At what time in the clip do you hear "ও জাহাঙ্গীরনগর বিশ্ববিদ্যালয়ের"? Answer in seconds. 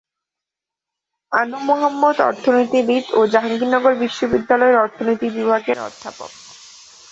3.11-4.77